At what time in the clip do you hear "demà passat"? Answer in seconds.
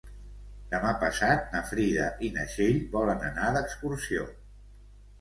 0.71-1.53